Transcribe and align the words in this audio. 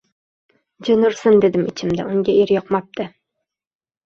Jin 0.87 1.05
ursin, 1.09 1.37
dedim 1.45 1.67
ichmida, 1.73 2.07
unga 2.15 2.37
er 2.45 2.55
yoqmabdi 2.57 3.07